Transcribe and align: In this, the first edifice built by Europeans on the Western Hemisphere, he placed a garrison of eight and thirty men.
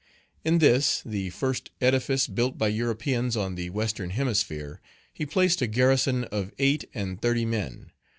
In 0.43 0.57
this, 0.57 1.03
the 1.05 1.29
first 1.29 1.69
edifice 1.79 2.25
built 2.25 2.57
by 2.57 2.69
Europeans 2.69 3.37
on 3.37 3.53
the 3.53 3.69
Western 3.69 4.09
Hemisphere, 4.09 4.81
he 5.13 5.27
placed 5.27 5.61
a 5.61 5.67
garrison 5.67 6.23
of 6.23 6.51
eight 6.57 6.89
and 6.95 7.21
thirty 7.21 7.45
men. 7.45 7.91